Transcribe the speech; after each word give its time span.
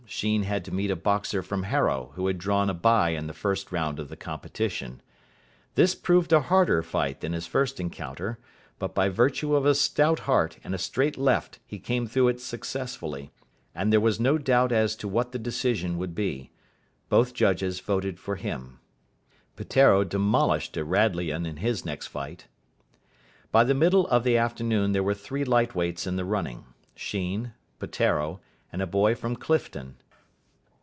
Sheen 0.13 0.43
had 0.43 0.65
to 0.65 0.73
meet 0.73 0.91
a 0.91 0.97
boxer 0.97 1.41
from 1.41 1.63
Harrow 1.63 2.11
who 2.15 2.27
had 2.27 2.37
drawn 2.37 2.69
a 2.69 2.73
bye 2.73 3.11
in 3.11 3.27
the 3.27 3.33
first 3.33 3.71
round 3.71 3.97
of 3.97 4.09
the 4.09 4.17
competition. 4.17 5.01
This 5.75 5.95
proved 5.95 6.33
a 6.33 6.41
harder 6.41 6.83
fight 6.83 7.21
than 7.21 7.31
his 7.31 7.47
first 7.47 7.79
encounter, 7.79 8.37
but 8.77 8.93
by 8.93 9.07
virtue 9.07 9.55
of 9.55 9.65
a 9.65 9.73
stout 9.73 10.19
heart 10.19 10.57
and 10.65 10.75
a 10.75 10.77
straight 10.77 11.17
left 11.17 11.59
he 11.65 11.79
came 11.79 12.07
through 12.07 12.27
it 12.27 12.41
successfully, 12.41 13.31
and 13.73 13.91
there 13.91 14.01
was 14.01 14.19
no 14.19 14.37
doubt 14.37 14.73
as 14.73 14.97
to 14.97 15.07
what 15.07 15.31
the 15.31 15.39
decision 15.39 15.97
would 15.97 16.13
be. 16.13 16.51
Both 17.07 17.33
judges 17.33 17.79
voted 17.79 18.19
for 18.19 18.35
him. 18.35 18.79
Peteiro 19.55 20.03
demolished 20.03 20.75
a 20.75 20.83
Radleian 20.83 21.45
in 21.45 21.55
his 21.57 21.85
next 21.85 22.07
fight. 22.07 22.47
By 23.49 23.63
the 23.63 23.73
middle 23.73 24.07
of 24.07 24.25
the 24.25 24.35
afternoon 24.35 24.91
there 24.91 25.03
were 25.03 25.15
three 25.15 25.45
light 25.45 25.73
weights 25.73 26.05
in 26.05 26.17
the 26.17 26.25
running 26.25 26.65
Sheen, 26.95 27.53
Peteiro, 27.79 28.41
and 28.73 28.81
a 28.81 28.87
boy 28.87 29.13
from 29.15 29.35
Clifton. 29.35 29.95